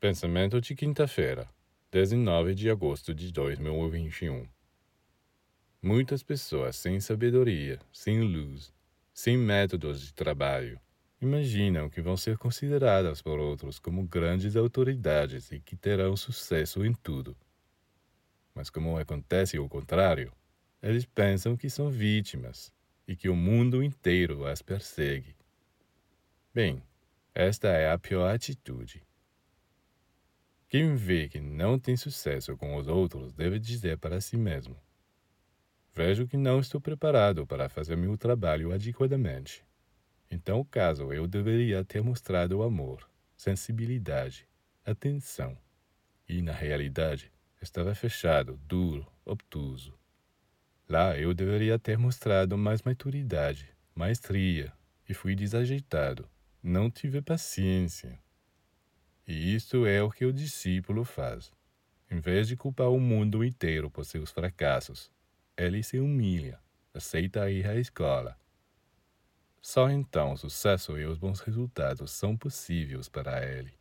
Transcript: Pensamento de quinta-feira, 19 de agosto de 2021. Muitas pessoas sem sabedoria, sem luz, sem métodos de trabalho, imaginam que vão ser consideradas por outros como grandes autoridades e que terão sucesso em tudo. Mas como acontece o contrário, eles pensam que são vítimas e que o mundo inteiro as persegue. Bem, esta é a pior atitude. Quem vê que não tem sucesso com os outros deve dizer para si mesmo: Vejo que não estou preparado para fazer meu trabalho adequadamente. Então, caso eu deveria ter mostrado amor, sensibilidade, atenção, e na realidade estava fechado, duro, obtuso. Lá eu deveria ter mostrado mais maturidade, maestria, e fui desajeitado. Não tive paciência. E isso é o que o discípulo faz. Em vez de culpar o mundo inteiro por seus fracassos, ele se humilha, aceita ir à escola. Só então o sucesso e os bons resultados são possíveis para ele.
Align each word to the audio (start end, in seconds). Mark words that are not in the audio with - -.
Pensamento 0.00 0.62
de 0.62 0.74
quinta-feira, 0.74 1.46
19 1.92 2.54
de 2.54 2.70
agosto 2.70 3.12
de 3.12 3.30
2021. 3.30 4.48
Muitas 5.82 6.22
pessoas 6.22 6.76
sem 6.76 6.98
sabedoria, 7.00 7.78
sem 7.92 8.22
luz, 8.22 8.72
sem 9.12 9.36
métodos 9.36 10.00
de 10.00 10.14
trabalho, 10.14 10.80
imaginam 11.20 11.90
que 11.90 12.00
vão 12.00 12.16
ser 12.16 12.38
consideradas 12.38 13.20
por 13.20 13.38
outros 13.38 13.78
como 13.78 14.02
grandes 14.04 14.56
autoridades 14.56 15.52
e 15.52 15.60
que 15.60 15.76
terão 15.76 16.16
sucesso 16.16 16.82
em 16.82 16.94
tudo. 16.94 17.36
Mas 18.54 18.70
como 18.70 18.96
acontece 18.96 19.58
o 19.58 19.68
contrário, 19.68 20.32
eles 20.82 21.04
pensam 21.04 21.58
que 21.58 21.68
são 21.68 21.90
vítimas 21.90 22.72
e 23.06 23.14
que 23.14 23.28
o 23.28 23.36
mundo 23.36 23.82
inteiro 23.82 24.46
as 24.46 24.62
persegue. 24.62 25.36
Bem, 26.54 26.82
esta 27.34 27.68
é 27.68 27.92
a 27.92 27.98
pior 27.98 28.34
atitude. 28.34 29.02
Quem 30.70 30.94
vê 30.94 31.28
que 31.28 31.40
não 31.40 31.80
tem 31.80 31.96
sucesso 31.96 32.56
com 32.56 32.76
os 32.76 32.86
outros 32.86 33.32
deve 33.32 33.58
dizer 33.58 33.98
para 33.98 34.20
si 34.20 34.36
mesmo: 34.36 34.80
Vejo 35.92 36.28
que 36.28 36.36
não 36.36 36.60
estou 36.60 36.80
preparado 36.80 37.44
para 37.44 37.68
fazer 37.68 37.96
meu 37.96 38.16
trabalho 38.16 38.72
adequadamente. 38.72 39.64
Então, 40.30 40.64
caso 40.64 41.12
eu 41.12 41.26
deveria 41.26 41.84
ter 41.84 42.04
mostrado 42.04 42.62
amor, 42.62 43.10
sensibilidade, 43.36 44.46
atenção, 44.86 45.58
e 46.28 46.40
na 46.40 46.52
realidade 46.52 47.32
estava 47.60 47.92
fechado, 47.92 48.56
duro, 48.62 49.04
obtuso. 49.24 49.98
Lá 50.88 51.18
eu 51.18 51.34
deveria 51.34 51.80
ter 51.80 51.98
mostrado 51.98 52.56
mais 52.56 52.80
maturidade, 52.82 53.74
maestria, 53.92 54.72
e 55.08 55.14
fui 55.14 55.34
desajeitado. 55.34 56.30
Não 56.62 56.88
tive 56.88 57.20
paciência. 57.20 58.20
E 59.26 59.54
isso 59.54 59.86
é 59.86 60.02
o 60.02 60.10
que 60.10 60.24
o 60.24 60.32
discípulo 60.32 61.04
faz. 61.04 61.52
Em 62.10 62.18
vez 62.18 62.48
de 62.48 62.56
culpar 62.56 62.88
o 62.88 63.00
mundo 63.00 63.44
inteiro 63.44 63.90
por 63.90 64.04
seus 64.04 64.30
fracassos, 64.30 65.10
ele 65.56 65.82
se 65.82 65.98
humilha, 65.98 66.58
aceita 66.92 67.50
ir 67.50 67.66
à 67.66 67.76
escola. 67.76 68.36
Só 69.62 69.90
então 69.90 70.32
o 70.32 70.36
sucesso 70.36 70.98
e 70.98 71.04
os 71.04 71.18
bons 71.18 71.40
resultados 71.40 72.10
são 72.10 72.36
possíveis 72.36 73.08
para 73.08 73.44
ele. 73.46 73.79